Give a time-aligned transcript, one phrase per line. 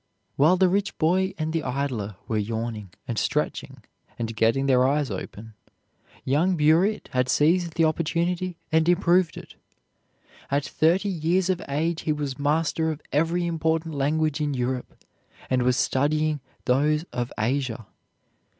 [0.35, 3.83] While the rich boy and the idler were yawning and stretching
[4.17, 5.53] and getting their eyes open,
[6.25, 9.53] young Burritt had seized the opportunity and improved it.
[10.49, 14.97] At thirty years of age he was master of every important language in Europe
[15.51, 17.85] and was studying those of Asia.